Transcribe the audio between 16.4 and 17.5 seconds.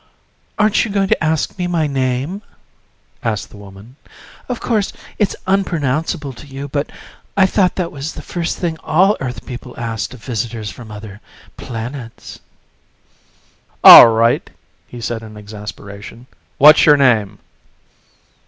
"What's your name?"